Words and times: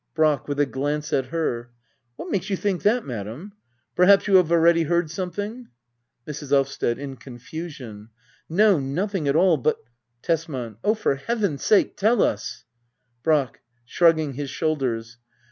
Brack. 0.15 0.47
[With 0.47 0.59
a 0.59 0.65
glance 0.65 1.13
at 1.13 1.27
her,] 1.27 1.69
What 2.15 2.31
makes 2.31 2.49
you 2.49 2.57
think 2.57 2.81
that, 2.81 3.05
Madam} 3.05 3.53
Perhaps 3.95 4.25
you 4.27 4.37
have 4.37 4.51
already 4.51 4.81
heard 4.81 5.11
something} 5.11 5.67
Mrs. 6.27 6.51
Elvsted. 6.51 6.97
[In 6.97 7.17
confusion,] 7.17 8.09
No, 8.49 8.79
nothing 8.79 9.27
at 9.27 9.35
all, 9.35 9.57
but 9.57 9.77
Tesman. 10.23 10.77
Oh, 10.83 10.95
for 10.95 11.17
heaven's 11.17 11.63
sake, 11.63 11.97
tell 11.97 12.23
us! 12.23 12.63
Brack. 13.21 13.61
[Shrugging 13.85 14.33
his 14.33 14.49
shoulders. 14.49 15.19